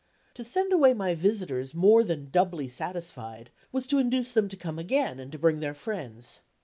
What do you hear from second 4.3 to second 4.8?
them to come